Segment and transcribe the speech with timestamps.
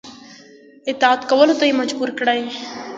[0.91, 2.39] اطاعت کولو ته یې مجبور کړي.